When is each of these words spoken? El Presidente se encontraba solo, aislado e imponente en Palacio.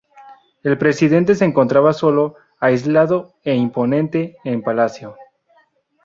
El 0.63 0.79
Presidente 0.79 1.35
se 1.35 1.45
encontraba 1.45 1.93
solo, 1.93 2.33
aislado 2.59 3.35
e 3.43 3.53
imponente 3.55 4.35
en 4.43 4.63
Palacio. 4.63 5.15